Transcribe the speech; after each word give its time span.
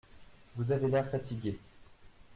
Vous 0.55 0.71
avez 0.71 0.87
l’air 0.87 1.07
fatigué. 1.07 1.59